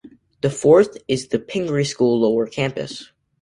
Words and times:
The 0.41 0.49
fourth 0.49 0.97
is 1.07 1.27
The 1.27 1.37
Pingry 1.37 1.85
School 1.87 2.21
Lower 2.21 2.47
Campus. 2.47 3.11